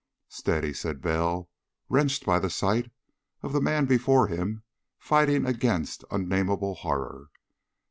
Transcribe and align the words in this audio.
"Steady!" 0.29 0.73
said 0.73 0.99
Bell, 0.99 1.47
wrenched 1.87 2.25
by 2.25 2.39
the 2.39 2.49
sight 2.49 2.89
of 3.43 3.53
the 3.53 3.61
man 3.61 3.85
before 3.85 4.25
him 4.25 4.63
fighting 4.97 5.45
against 5.45 6.03
unnameable 6.09 6.73
horror. 6.73 7.29